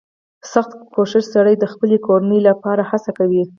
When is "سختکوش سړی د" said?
0.53-1.65